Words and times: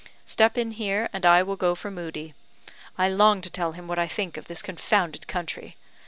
Step 0.25 0.57
in 0.57 0.71
here, 0.71 1.07
and 1.13 1.27
I 1.27 1.43
will 1.43 1.55
go 1.55 1.75
for 1.75 1.91
Moodie; 1.91 2.33
I 2.97 3.07
long 3.07 3.39
to 3.41 3.51
tell 3.51 3.73
him 3.73 3.87
what 3.87 3.99
I 3.99 4.07
think 4.07 4.35
of 4.35 4.45
this 4.47 4.63
confounded 4.63 5.27
country. 5.27 5.75